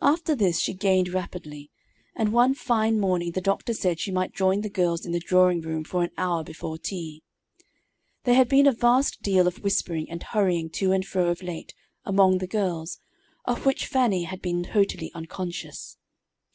After 0.00 0.34
this 0.34 0.58
she 0.58 0.72
gained 0.72 1.10
rapidly, 1.12 1.70
and 2.16 2.32
one 2.32 2.54
fine 2.54 2.98
morning 2.98 3.32
the 3.32 3.42
doctor 3.42 3.74
said 3.74 4.00
she 4.00 4.10
might 4.10 4.32
join 4.32 4.62
the 4.62 4.70
girls 4.70 5.04
in 5.04 5.12
the 5.12 5.20
drawing 5.20 5.60
room 5.60 5.84
for 5.84 6.02
an 6.02 6.12
hour 6.16 6.42
before 6.42 6.78
tea. 6.78 7.22
There 8.24 8.34
had 8.36 8.48
been 8.48 8.66
a 8.66 8.72
vast 8.72 9.20
deal 9.20 9.46
of 9.46 9.62
whispering 9.62 10.08
and 10.10 10.22
hurrying 10.22 10.70
to 10.80 10.92
and 10.92 11.04
fro 11.06 11.28
of 11.28 11.42
late, 11.42 11.74
among 12.06 12.38
the 12.38 12.46
girls, 12.46 13.00
of 13.44 13.66
which 13.66 13.84
Fannie 13.86 14.22
had 14.24 14.40
been 14.40 14.62
totally 14.64 15.12
unconscious. 15.12 15.98